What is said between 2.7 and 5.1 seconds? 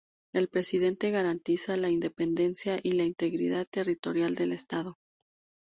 y la integridad territorial del estado.